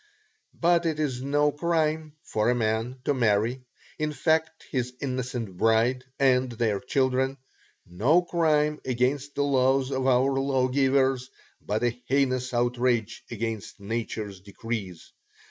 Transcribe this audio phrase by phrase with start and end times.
[0.59, 3.61] But it is no crime for a man to marry,
[3.99, 7.37] infect his innocent bride and their children;
[7.85, 11.29] no crime against the laws of our lawgivers,
[11.61, 15.13] but a heinous outrage against nature's decrees.